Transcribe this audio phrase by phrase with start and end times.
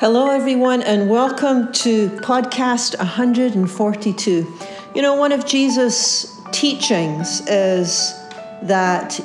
[0.00, 4.52] Hello, everyone, and welcome to podcast 142.
[4.92, 8.12] You know, one of Jesus' teachings is
[8.62, 9.20] that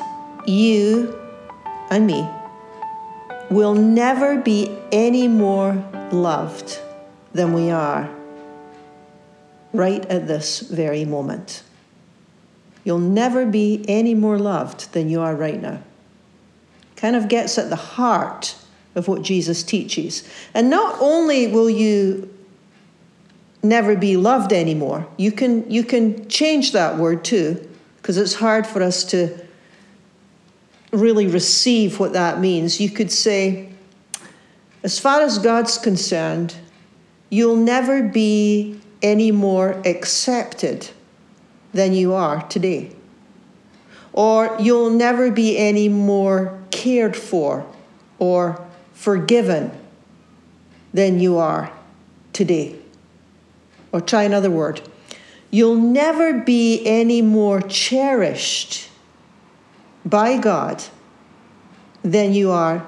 [0.45, 1.19] you
[1.89, 2.29] and me
[3.49, 5.73] will never be any more
[6.11, 6.79] loved
[7.33, 8.07] than we are
[9.73, 11.63] right at this very moment.
[12.83, 15.81] You'll never be any more loved than you are right now.
[16.95, 18.55] Kind of gets at the heart
[18.95, 20.27] of what Jesus teaches.
[20.53, 22.33] And not only will you
[23.61, 28.65] never be loved anymore, you can, you can change that word too, because it's hard
[28.65, 29.45] for us to
[30.91, 32.79] really receive what that means.
[32.79, 33.69] You could say,
[34.81, 36.55] as far as God's concerned,
[37.29, 40.89] you'll never be any more accepted
[41.73, 42.95] than you are today.
[44.13, 47.65] Or you'll never be any more cared for
[48.17, 48.65] or
[48.99, 49.71] forgiven
[50.93, 51.71] than you are
[52.33, 52.75] today.
[53.93, 54.81] Or try another word.
[55.49, 58.89] You'll never be any more cherished
[60.05, 60.83] by God
[62.03, 62.85] than you are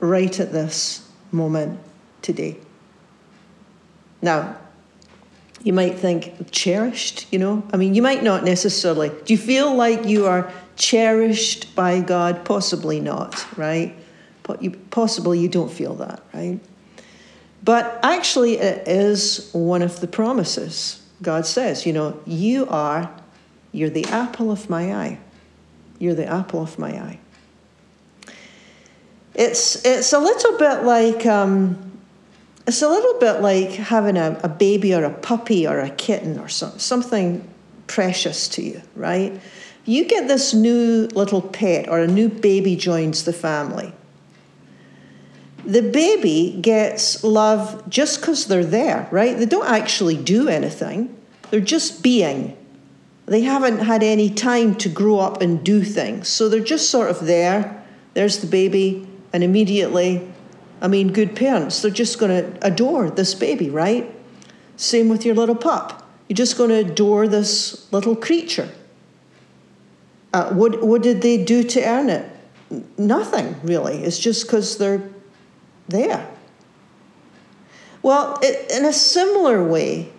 [0.00, 1.78] right at this moment
[2.22, 2.56] today.
[4.22, 4.56] Now,
[5.62, 7.62] you might think, cherished, you know?
[7.70, 9.10] I mean, you might not necessarily.
[9.10, 12.46] Do you feel like you are cherished by God?
[12.46, 13.94] Possibly not, right?
[14.90, 16.60] Possibly you don't feel that, right?
[17.62, 21.02] But actually, it is one of the promises.
[21.22, 23.14] God says, you know, you are,
[23.72, 25.18] you're the apple of my eye.
[25.98, 27.18] You're the apple of my eye.
[29.34, 31.98] It's, it's a little bit like, um,
[32.66, 36.38] it's a little bit like having a, a baby or a puppy or a kitten
[36.38, 37.46] or some, something
[37.86, 39.38] precious to you, right?
[39.84, 43.92] You get this new little pet or a new baby joins the family
[45.64, 49.38] the baby gets love just because they're there, right?
[49.38, 51.16] They don't actually do anything,
[51.50, 52.56] they're just being.
[53.26, 56.28] They haven't had any time to grow up and do things.
[56.28, 57.84] So they're just sort of there.
[58.14, 60.28] There's the baby, and immediately,
[60.80, 64.12] I mean, good parents, they're just going to adore this baby, right?
[64.76, 66.08] Same with your little pup.
[66.28, 68.68] You're just going to adore this little creature.
[70.32, 72.28] Uh, what, what did they do to earn it?
[72.96, 74.02] Nothing, really.
[74.02, 75.09] It's just because they're
[75.90, 76.28] there.
[78.02, 80.10] Well, it, in a similar way,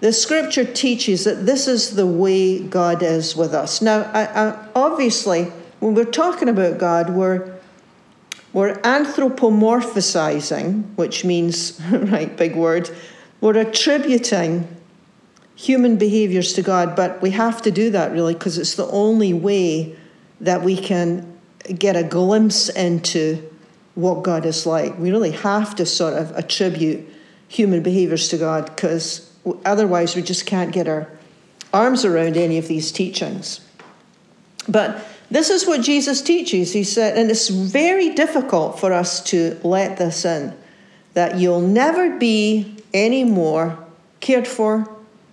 [0.00, 3.82] the scripture teaches that this is the way God is with us.
[3.82, 7.58] Now, I, I, obviously, when we're talking about God, we're
[8.52, 12.90] we're anthropomorphizing, which means, right, big word,
[13.40, 14.68] we're attributing
[15.54, 19.32] human behaviors to God, but we have to do that really because it's the only
[19.32, 19.96] way
[20.40, 21.38] that we can
[21.78, 23.42] get a glimpse into
[23.98, 24.96] what God is like.
[24.96, 27.04] We really have to sort of attribute
[27.48, 29.28] human behaviors to God because
[29.64, 31.08] otherwise we just can't get our
[31.72, 33.60] arms around any of these teachings.
[34.68, 36.72] But this is what Jesus teaches.
[36.72, 40.56] He said, and it's very difficult for us to let this in
[41.14, 43.84] that you'll never be any more
[44.20, 44.88] cared for,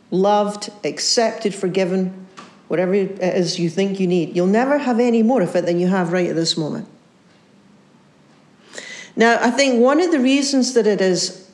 [0.10, 2.26] loved, accepted, forgiven,
[2.68, 4.36] whatever it is you think you need.
[4.36, 6.88] You'll never have any more of it than you have right at this moment.
[9.16, 11.50] Now, I think one of the reasons that it is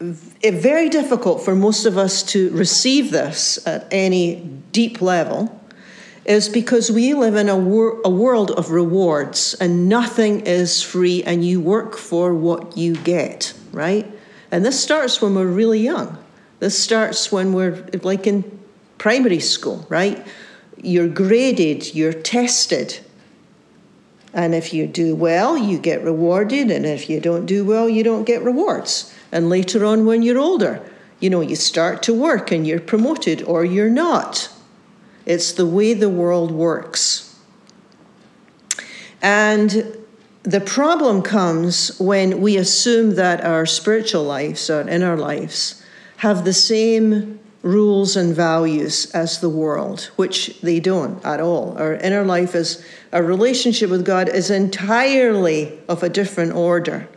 [0.00, 4.36] very difficult for most of us to receive this at any
[4.72, 5.60] deep level
[6.24, 11.22] is because we live in a, wor- a world of rewards and nothing is free
[11.22, 14.10] and you work for what you get, right?
[14.50, 16.18] And this starts when we're really young.
[16.58, 18.58] This starts when we're like in
[18.98, 20.26] primary school, right?
[20.82, 22.98] You're graded, you're tested,
[24.32, 26.70] and if you do well, you get rewarded.
[26.70, 29.14] And if you don't do well, you don't get rewards.
[29.32, 30.82] And later on, when you're older,
[31.20, 34.50] you know, you start to work and you're promoted or you're not.
[35.24, 37.34] It's the way the world works.
[39.22, 39.96] And
[40.42, 45.82] the problem comes when we assume that our spiritual lives, our inner lives,
[46.18, 51.76] have the same rules and values as the world, which they don't at all.
[51.76, 57.08] Our inner life is our relationship with God is entirely of a different order.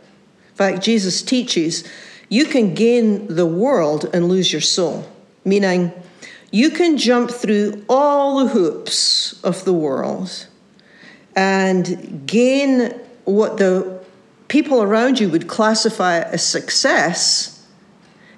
[0.50, 1.84] In fact, Jesus teaches
[2.28, 5.08] you can gain the world and lose your soul,
[5.44, 5.92] meaning
[6.50, 10.48] you can jump through all the hoops of the world
[11.36, 12.92] and gain
[13.24, 14.00] what the
[14.48, 17.59] people around you would classify as success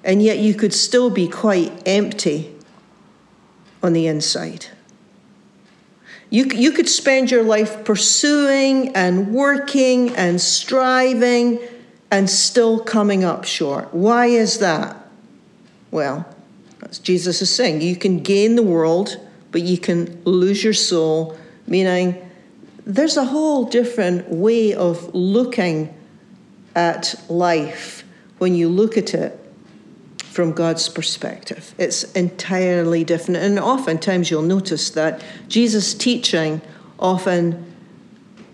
[0.03, 2.53] and yet you could still be quite empty
[3.81, 4.67] on the inside.
[6.29, 11.59] You, you could spend your life pursuing and working and striving
[12.09, 13.93] and still coming up short.
[13.93, 14.97] Why is that?
[15.91, 16.25] Well,
[16.81, 19.19] as Jesus is saying, you can gain the world,
[19.51, 22.19] but you can lose your soul, meaning
[22.85, 25.93] there's a whole different way of looking
[26.75, 28.03] at life
[28.39, 29.39] when you look at it
[30.33, 31.75] from God's perspective.
[31.77, 33.37] It's entirely different.
[33.37, 36.59] And oftentimes you'll notice that Jesus' teaching
[36.97, 37.71] often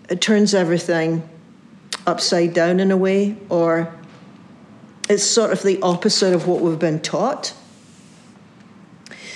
[0.10, 1.28] it turns everything
[2.06, 3.94] upside down in a way, or
[5.08, 7.54] it's sort of the opposite of what we've been taught.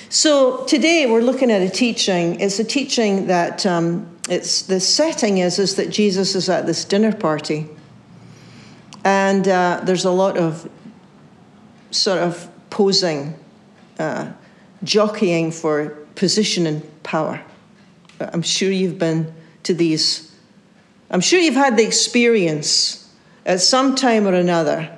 [0.10, 2.40] So today we're looking at a teaching.
[2.40, 6.84] It's a teaching that um, it's the setting is is that Jesus is at this
[6.84, 7.70] dinner party,
[9.06, 10.68] and uh, there's a lot of
[11.94, 13.36] sort of posing,
[14.00, 14.32] uh,
[14.84, 17.42] jockeying for position and power.
[18.20, 20.34] I'm sure you've been to these
[21.14, 23.08] I'm sure you've had the experience
[23.46, 24.90] at some time or another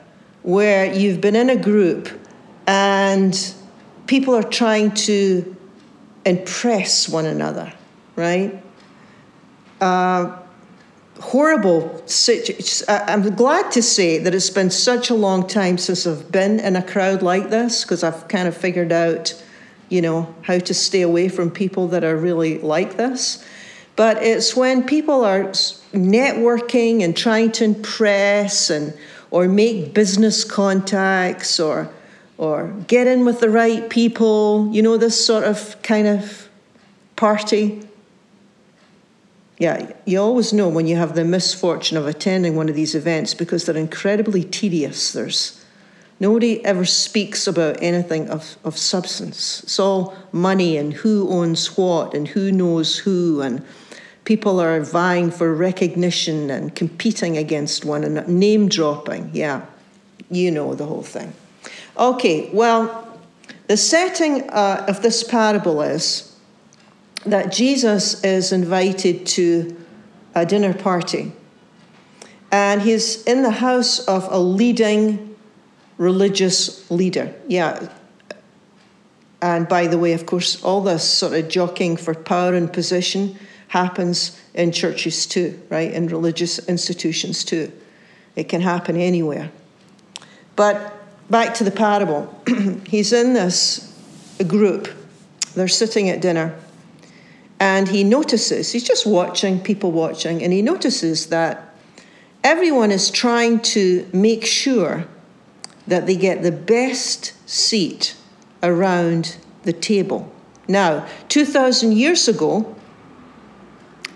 [0.44, 2.07] where you've been in a group
[2.68, 3.53] and
[4.07, 5.56] people are trying to
[6.25, 7.74] impress one another,
[8.15, 8.63] right?
[9.81, 10.38] Uh,
[11.19, 12.85] horrible situation.
[12.89, 16.75] I'm glad to say that it's been such a long time since I've been in
[16.75, 19.41] a crowd like this because I've kind of figured out,
[19.89, 23.45] you know, how to stay away from people that are really like this.
[23.95, 25.44] But it's when people are
[25.94, 28.94] networking and trying to impress and
[29.31, 31.89] or make business contacts or
[32.38, 36.50] or get in with the right people, you know, this sort of kind of
[37.15, 37.84] party.
[39.57, 43.33] Yeah, you always know when you have the misfortune of attending one of these events
[43.33, 45.13] because they're incredibly tedious.
[45.13, 45.63] There's
[46.19, 49.63] nobody ever speaks about anything of, of substance.
[49.63, 53.65] It's all money and who owns what and who knows who and
[54.25, 59.29] people are vying for recognition and competing against one another, name dropping.
[59.33, 59.65] Yeah,
[60.29, 61.33] you know the whole thing.
[61.97, 63.19] Okay, well,
[63.67, 66.25] the setting uh, of this parable is
[67.25, 69.75] that Jesus is invited to
[70.33, 71.31] a dinner party.
[72.51, 75.36] And he's in the house of a leading
[75.98, 77.33] religious leader.
[77.48, 77.89] Yeah.
[79.42, 83.38] And by the way, of course, all this sort of jockeying for power and position
[83.68, 85.92] happens in churches too, right?
[85.92, 87.72] In religious institutions too.
[88.36, 89.51] It can happen anywhere.
[90.56, 90.94] But
[91.30, 92.33] back to the parable.
[92.88, 93.94] He's in this
[94.48, 94.89] group.
[95.56, 96.57] They're sitting at dinner.
[97.59, 101.73] And he notices, he's just watching, people watching, and he notices that
[102.43, 105.05] everyone is trying to make sure
[105.87, 108.15] that they get the best seat
[108.61, 110.31] around the table.
[110.67, 112.75] Now, 2,000 years ago,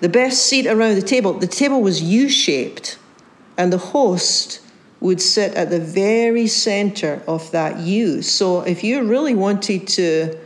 [0.02, 2.98] the best seat around the table, the table was U shaped,
[3.58, 4.62] and the host
[5.00, 8.22] would sit at the very center of that U.
[8.22, 10.38] So if you really wanted to,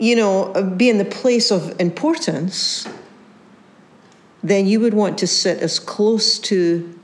[0.00, 2.88] you know, be in the place of importance,
[4.42, 6.98] then you would want to sit as close to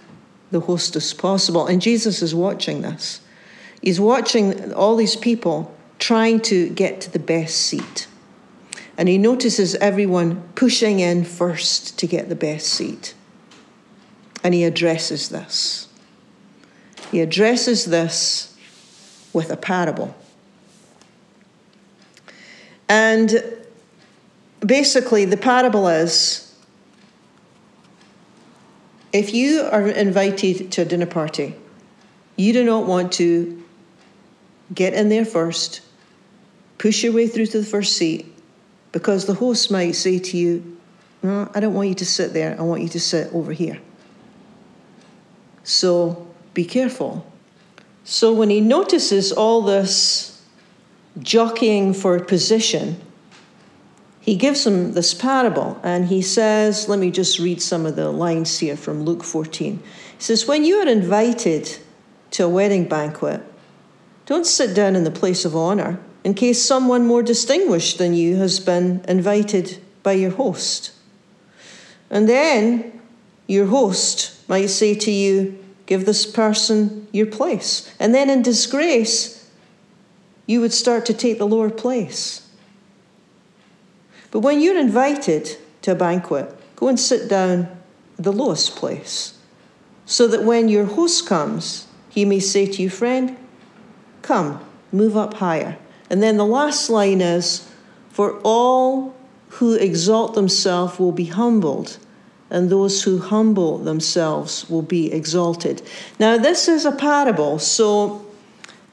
[0.50, 1.66] the host as possible.
[1.66, 3.20] And Jesus is watching this.
[3.82, 8.08] He's watching all these people trying to get to the best seat.
[8.96, 13.14] And he notices everyone pushing in first to get the best seat.
[14.42, 15.88] And he addresses this.
[17.10, 18.56] He addresses this
[19.34, 20.16] with a parable.
[22.88, 23.42] And
[24.60, 26.54] basically, the parable is
[29.12, 31.54] if you are invited to a dinner party,
[32.36, 33.62] you do not want to
[34.74, 35.80] get in there first,
[36.78, 38.26] push your way through to the first seat,
[38.92, 40.78] because the host might say to you,
[41.22, 43.80] no, I don't want you to sit there, I want you to sit over here.
[45.64, 47.30] So be careful.
[48.04, 50.35] So when he notices all this
[51.18, 53.00] jockeying for a position,
[54.20, 58.10] he gives them this parable and he says, let me just read some of the
[58.10, 59.78] lines here from Luke 14.
[59.78, 59.82] He
[60.18, 61.78] says, When you are invited
[62.32, 63.42] to a wedding banquet,
[64.24, 68.36] don't sit down in the place of honor in case someone more distinguished than you
[68.36, 70.92] has been invited by your host.
[72.10, 73.00] And then
[73.46, 77.94] your host might say to you, Give this person your place.
[78.00, 79.35] And then in disgrace,
[80.46, 82.48] you would start to take the lower place.
[84.30, 87.68] But when you're invited to a banquet, go and sit down
[88.16, 89.38] the lowest place,
[90.04, 93.36] so that when your host comes, he may say to you, Friend,
[94.22, 94.60] come,
[94.92, 95.78] move up higher.
[96.08, 97.68] And then the last line is
[98.10, 99.14] For all
[99.48, 101.98] who exalt themselves will be humbled,
[102.50, 105.82] and those who humble themselves will be exalted.
[106.18, 108.25] Now, this is a parable, so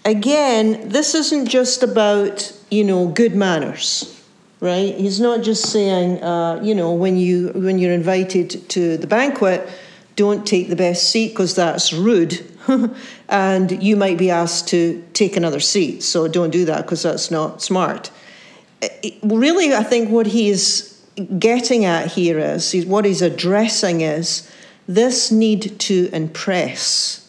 [0.06, 4.22] again, this isn't just about, you know, good manners,
[4.60, 4.96] right?
[4.96, 9.68] He's not just saying, uh, you know, when, you, when you're invited to the banquet,
[10.16, 12.46] don't take the best seat because that's rude.
[13.30, 17.32] and you might be asked to take another seat, so don't do that because that's
[17.32, 18.12] not smart.
[18.82, 21.02] It, really, I think what he's
[21.40, 24.50] getting at here is, what he's addressing is
[24.88, 27.20] this need to impress.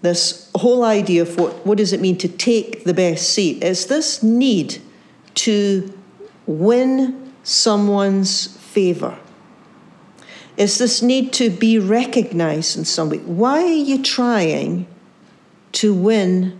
[0.00, 3.86] This whole idea of what, what does it mean to take the best seat is
[3.86, 4.80] this need
[5.34, 5.98] to
[6.46, 9.18] win someone's favour.
[10.56, 13.18] It's this need to be recognized in some way.
[13.18, 14.86] Why are you trying
[15.72, 16.58] to win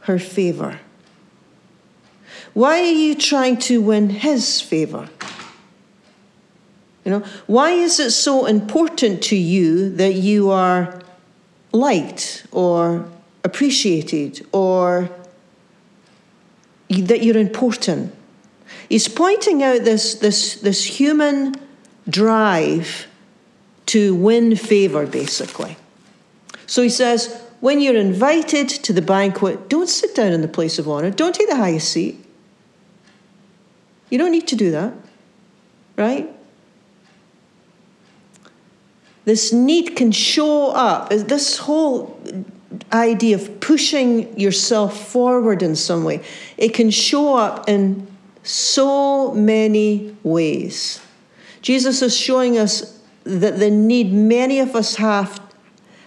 [0.00, 0.80] her favour?
[2.52, 5.08] Why are you trying to win his favor?
[7.04, 11.00] You know, why is it so important to you that you are
[11.72, 13.08] liked or
[13.44, 15.10] appreciated or
[16.88, 18.14] that you're important?
[18.88, 21.54] He's pointing out this, this, this human
[22.08, 23.06] drive
[23.86, 25.76] to win favor, basically.
[26.66, 30.78] So he says, when you're invited to the banquet, don't sit down in the place
[30.78, 32.24] of honor, don't take the highest seat.
[34.10, 34.92] You don't need to do that,
[35.96, 36.28] right?
[39.24, 42.11] This need can show up, this whole
[42.92, 46.22] idea of pushing yourself forward in some way,
[46.56, 48.06] it can show up in
[48.42, 51.00] so many ways.
[51.60, 55.40] Jesus is showing us that the need many of us have,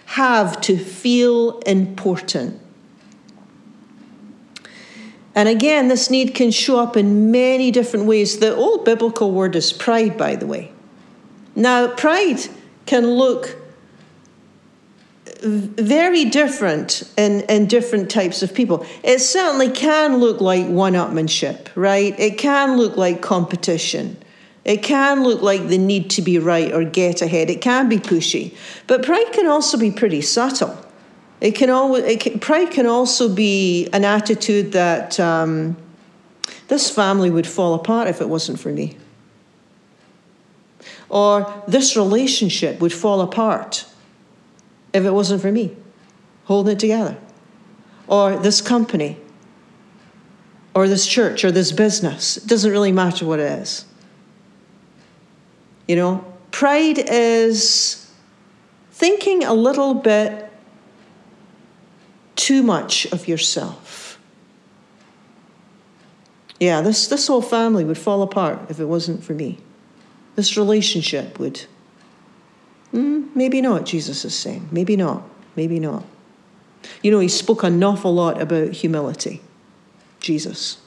[0.06, 2.60] have to feel important.
[5.34, 8.38] And again, this need can show up in many different ways.
[8.38, 10.72] The old biblical word is pride, by the way.
[11.54, 12.40] Now, pride
[12.86, 13.56] can look
[15.46, 18.84] very different in, in different types of people.
[19.02, 22.18] It certainly can look like one upmanship, right?
[22.18, 24.16] It can look like competition.
[24.64, 27.50] It can look like the need to be right or get ahead.
[27.50, 28.56] It can be pushy.
[28.86, 30.76] But pride can also be pretty subtle.
[31.40, 35.76] It can always, it can, pride can also be an attitude that um,
[36.68, 38.96] this family would fall apart if it wasn't for me.
[41.08, 43.86] Or this relationship would fall apart
[44.96, 45.76] if it wasn't for me
[46.46, 47.16] holding it together.
[48.08, 49.18] Or this company,
[50.74, 52.36] or this church, or this business.
[52.36, 53.84] It doesn't really matter what it is.
[55.88, 58.10] You know, pride is
[58.92, 60.50] thinking a little bit
[62.36, 64.18] too much of yourself.
[66.60, 69.58] Yeah, this, this whole family would fall apart if it wasn't for me.
[70.36, 71.66] This relationship would.
[72.96, 74.68] Mm, maybe not, Jesus is saying.
[74.72, 75.22] Maybe not.
[75.54, 76.04] Maybe not.
[77.02, 79.42] You know, he spoke an awful lot about humility,
[80.20, 80.78] Jesus.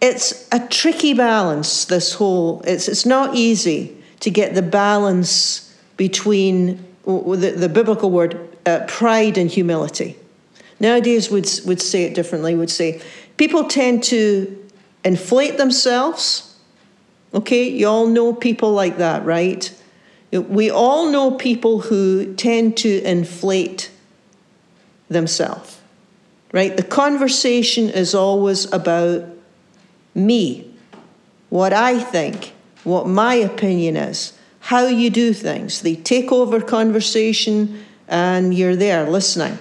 [0.00, 6.84] It's a tricky balance, this whole, it's, it's not easy to get the balance between
[7.04, 10.16] the, the biblical word uh, pride and humility.
[10.80, 12.54] Nowadays, would would say it differently.
[12.54, 13.00] Would say
[13.36, 14.68] people tend to
[15.04, 16.58] inflate themselves.
[17.32, 19.72] Okay, you all know people like that, right?
[20.40, 23.90] We all know people who tend to inflate
[25.08, 25.80] themselves,
[26.52, 26.76] right?
[26.76, 29.26] The conversation is always about
[30.14, 30.72] me,
[31.50, 35.82] what I think, what my opinion is, how you do things.
[35.82, 39.58] They take over conversation and you're there listening.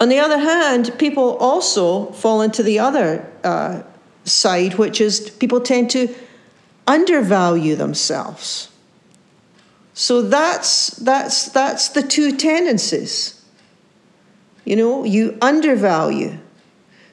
[0.00, 3.82] On the other hand, people also fall into the other uh,
[4.24, 6.14] side, which is people tend to
[6.86, 8.70] undervalue themselves.
[9.94, 13.42] So that's that's that's the two tendencies.
[14.64, 16.38] You know, you undervalue.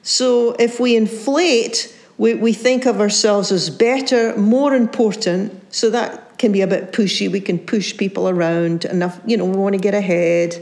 [0.02, 6.38] So if we inflate, we, we think of ourselves as better, more important, so that
[6.38, 7.30] can be a bit pushy.
[7.30, 10.60] We can push people around enough, you know, we want to get ahead.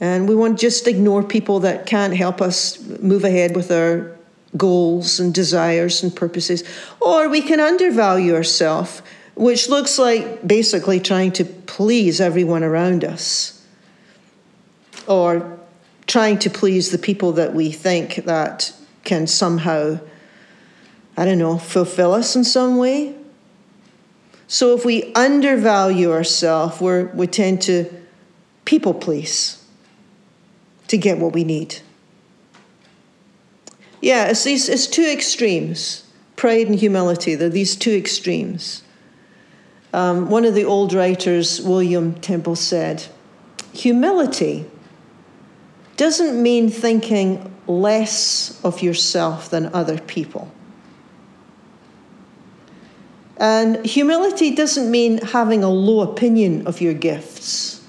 [0.00, 4.16] And we want to just ignore people that can't help us move ahead with our
[4.56, 6.64] goals and desires and purposes.
[7.00, 9.02] Or we can undervalue ourselves,
[9.40, 13.66] which looks like basically trying to please everyone around us.
[15.06, 15.58] Or
[16.06, 18.70] trying to please the people that we think that
[19.02, 19.98] can somehow,
[21.16, 23.14] I don't know, fulfill us in some way.
[24.46, 27.90] So if we undervalue ourselves, we we tend to
[28.66, 29.64] people please
[30.88, 31.80] to get what we need.
[34.02, 36.04] Yeah, it's these it's two extremes.
[36.36, 37.34] pride and humility.
[37.36, 38.82] They're these two extremes.
[39.92, 43.06] Um, one of the old writers, William Temple, said,
[43.72, 44.66] Humility
[45.96, 50.50] doesn't mean thinking less of yourself than other people.
[53.36, 57.82] And humility doesn't mean having a low opinion of your gifts.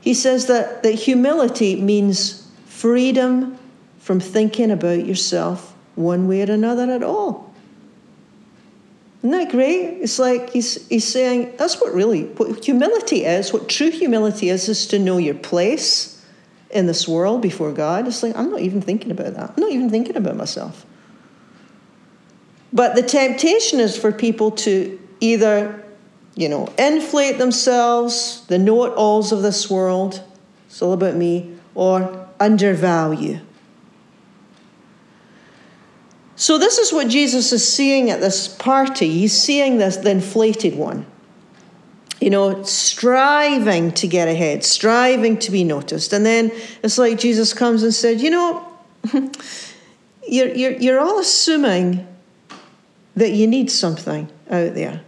[0.00, 3.58] He says that, that humility means freedom
[3.98, 7.51] from thinking about yourself one way or another at all.
[9.22, 10.00] Isn't that great?
[10.00, 13.52] It's like he's, he's saying that's what really what humility is.
[13.52, 16.24] What true humility is, is to know your place
[16.70, 18.08] in this world before God.
[18.08, 19.50] It's like, I'm not even thinking about that.
[19.50, 20.84] I'm not even thinking about myself.
[22.72, 25.84] But the temptation is for people to either,
[26.34, 30.20] you know, inflate themselves, the know it alls of this world,
[30.66, 33.38] it's all about me, or undervalue
[36.42, 39.08] so, this is what Jesus is seeing at this party.
[39.08, 41.06] He's seeing this, the inflated one.
[42.20, 46.12] You know, striving to get ahead, striving to be noticed.
[46.12, 46.50] And then
[46.82, 48.72] it's like Jesus comes and said, You know,
[50.28, 52.08] you're, you're, you're all assuming
[53.14, 55.00] that you need something out there.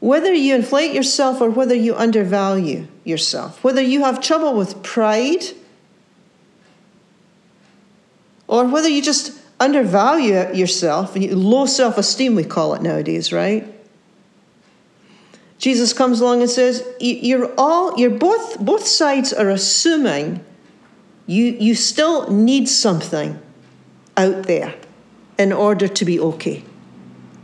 [0.00, 5.44] Whether you inflate yourself or whether you undervalue yourself, whether you have trouble with pride
[8.48, 13.66] or whether you just undervalue yourself, low self esteem, we call it nowadays, right?
[15.58, 20.42] Jesus comes along and says, You're all, you're both, both sides are assuming
[21.26, 23.38] you, you still need something
[24.16, 24.74] out there
[25.38, 26.64] in order to be okay,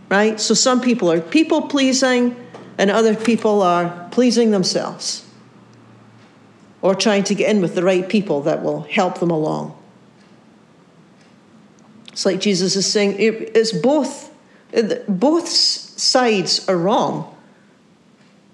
[0.09, 0.41] right?
[0.41, 2.35] So some people are people pleasing,
[2.79, 5.25] and other people are pleasing themselves
[6.83, 9.75] or trying to get in with the right people that will help them along.
[12.17, 14.33] It's like Jesus is saying it's both,
[15.07, 17.37] both sides are wrong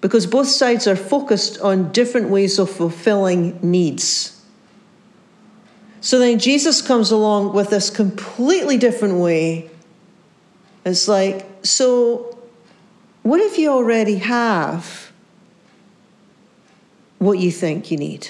[0.01, 4.37] because both sides are focused on different ways of fulfilling needs.
[6.01, 9.69] So then Jesus comes along with this completely different way.
[10.83, 12.37] It's like, so
[13.21, 15.13] what if you already have
[17.19, 18.27] what you think you need?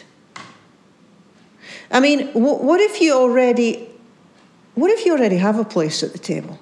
[1.89, 3.89] I mean, what if you already
[4.75, 6.59] what if you already have a place at the table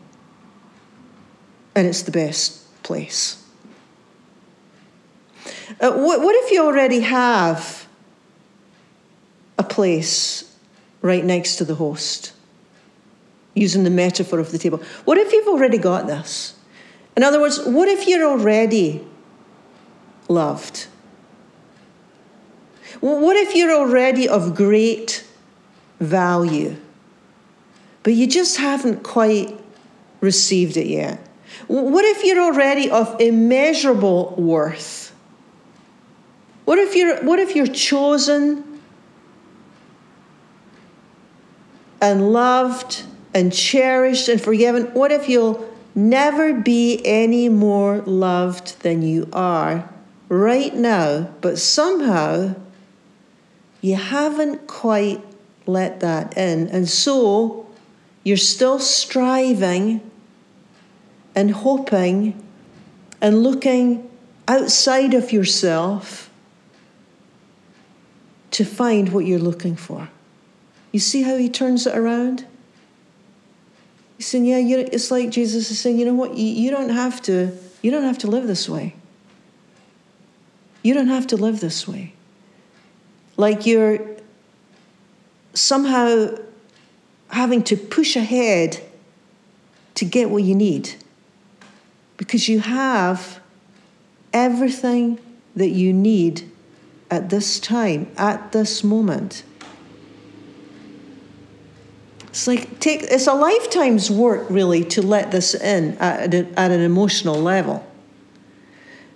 [1.75, 3.43] and it's the best place?
[5.79, 7.87] Uh, what, what if you already have
[9.57, 10.55] a place
[11.01, 12.33] right next to the host?
[13.53, 14.81] Using the metaphor of the table.
[15.05, 16.55] What if you've already got this?
[17.17, 19.05] In other words, what if you're already
[20.27, 20.87] loved?
[22.99, 25.25] What if you're already of great
[25.99, 26.77] value?
[28.03, 29.59] But you just haven't quite
[30.19, 31.27] received it yet?
[31.67, 35.13] What if you're already of immeasurable worth?
[36.65, 38.79] What if you're, what if you're chosen
[41.99, 44.85] and loved and cherished and forgiven?
[44.93, 49.89] What if you'll never be any more loved than you are
[50.29, 52.55] right now, but somehow
[53.81, 55.21] you haven't quite
[55.65, 56.67] let that in?
[56.69, 57.67] And so
[58.23, 60.09] you're still striving
[61.35, 62.43] and hoping
[63.21, 64.09] and looking
[64.47, 66.29] outside of yourself
[68.51, 70.09] to find what you're looking for.
[70.91, 72.45] You see how he turns it around?
[74.17, 76.35] He's saying, yeah, it's like Jesus is saying, you know what?
[76.35, 77.57] You, you don't have to.
[77.81, 78.95] You don't have to live this way.
[80.83, 82.13] You don't have to live this way.
[83.37, 83.99] Like you're
[85.53, 86.35] somehow
[87.31, 88.81] having to push ahead
[89.95, 90.95] to get what you need
[92.17, 93.39] because you have
[94.33, 95.19] everything
[95.55, 96.49] that you need
[97.09, 99.43] at this time, at this moment.
[102.29, 106.79] It's like take it's a lifetime's work really to let this in at, at an
[106.79, 107.85] emotional level.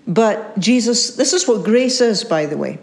[0.05, 2.79] But Jesus, this is what grace is, by the way.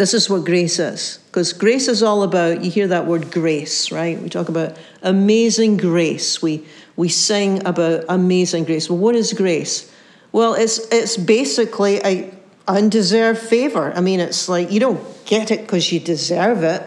[0.00, 1.18] This is what grace is.
[1.26, 4.18] Because grace is all about, you hear that word grace, right?
[4.18, 6.40] We talk about amazing grace.
[6.40, 6.64] We,
[6.96, 8.88] we sing about amazing grace.
[8.88, 9.92] Well, what is grace?
[10.32, 12.32] Well, it's, it's basically a
[12.66, 13.92] undeserved favor.
[13.94, 16.82] I mean, it's like you don't get it because you deserve it.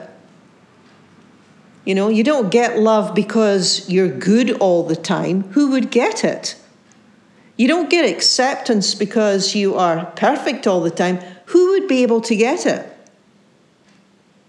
[1.85, 5.43] You know, you don't get love because you're good all the time.
[5.51, 6.55] Who would get it?
[7.57, 11.19] You don't get acceptance because you are perfect all the time.
[11.45, 12.89] Who would be able to get it?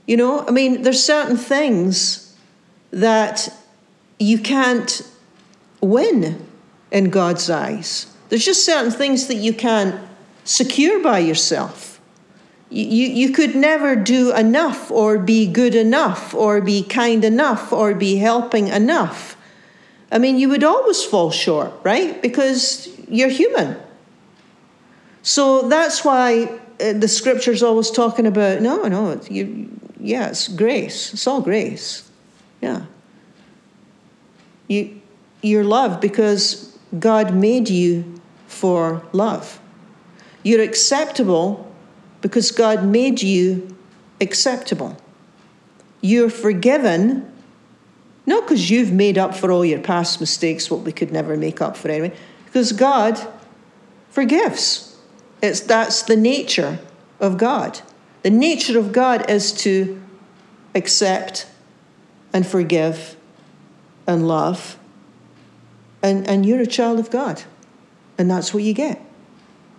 [0.06, 2.36] You know, I mean, there's certain things
[2.90, 3.48] that
[4.18, 5.02] you can't
[5.80, 6.46] win
[6.90, 8.06] in God's eyes.
[8.28, 10.00] There's just certain things that you can't
[10.44, 12.00] secure by yourself.
[12.70, 17.94] You, you, could never do enough, or be good enough, or be kind enough, or
[17.94, 19.36] be helping enough.
[20.10, 22.20] I mean, you would always fall short, right?
[22.20, 23.76] Because you're human.
[25.22, 29.70] So that's why uh, the scripture's always talking about no, no, you,
[30.04, 31.14] it's grace.
[31.14, 32.10] It's all grace.
[32.60, 32.84] Yeah.
[34.68, 35.00] You,
[35.42, 39.60] you're loved because God made you for love.
[40.42, 41.72] You're acceptable
[42.20, 43.74] because God made you
[44.20, 44.96] acceptable.
[46.02, 47.30] You're forgiven,
[48.26, 51.62] not because you've made up for all your past mistakes, what we could never make
[51.62, 52.14] up for anyway,
[52.44, 53.18] because God
[54.10, 54.96] forgives.
[55.42, 56.78] It's, that's the nature
[57.20, 57.80] of God.
[58.24, 60.02] The nature of God is to
[60.74, 61.46] accept
[62.32, 63.16] and forgive
[64.06, 64.78] and love.
[66.02, 67.42] And, and you're a child of God.
[68.16, 68.98] And that's what you get.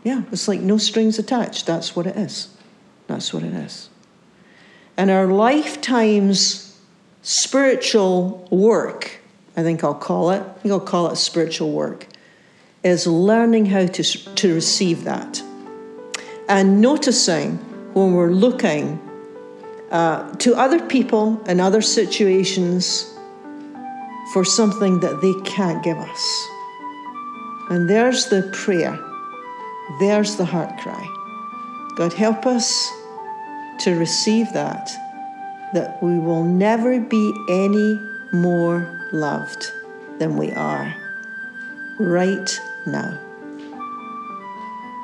[0.03, 1.65] Yeah, it's like no strings attached.
[1.65, 2.55] That's what it is.
[3.07, 3.89] That's what it is.
[4.95, 6.79] And our lifetime's
[7.23, 9.21] spiritual work,
[9.57, 12.05] I think I'll call it, I think I'll call it spiritual work,
[12.83, 15.41] is learning how to, to receive that.
[16.47, 17.57] And noticing
[17.95, 18.99] when we're looking
[19.89, 23.17] uh, to other people and other situations
[24.33, 26.47] for something that they can't give us.
[27.69, 28.99] And there's the prayer
[29.99, 31.07] there's the heart cry.
[31.95, 32.91] God, help us
[33.79, 34.89] to receive that,
[35.73, 37.99] that we will never be any
[38.33, 39.71] more loved
[40.19, 40.93] than we are
[41.99, 43.17] right now.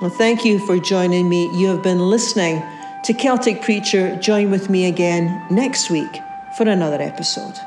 [0.01, 1.45] Well, thank you for joining me.
[1.59, 2.63] You have been listening
[3.03, 4.15] to Celtic Preacher.
[4.15, 7.59] Join with me again next week for another episode.